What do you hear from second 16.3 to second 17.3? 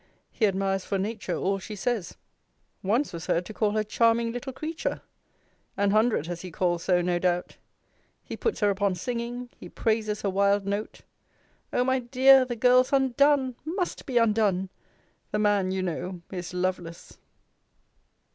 is LOVELACE.